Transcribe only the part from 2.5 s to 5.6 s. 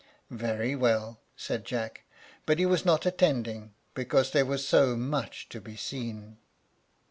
he was not attending, because there was so much